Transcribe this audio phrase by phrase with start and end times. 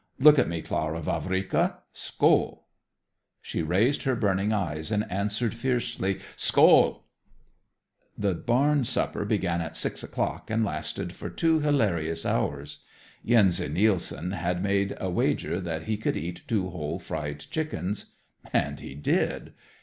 [0.19, 1.77] "Look at me, Clara Vavrika.
[1.93, 2.65] Skoal!"
[3.39, 7.05] She raised her burning eyes and answered fiercely: "Skoal!"
[8.17, 12.79] The barn supper began at six o'clock and lasted for two hilarious hours.
[13.23, 18.15] Yense Nelson had made a wager that he could eat two whole fried chickens,
[18.51, 19.53] and he did.